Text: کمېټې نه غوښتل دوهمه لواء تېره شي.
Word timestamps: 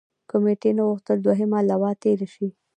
کمېټې 0.31 0.71
نه 0.77 0.83
غوښتل 0.89 1.17
دوهمه 1.21 1.59
لواء 1.69 1.95
تېره 2.03 2.27
شي. 2.33 2.47